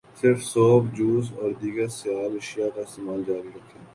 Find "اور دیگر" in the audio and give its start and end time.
1.39-1.87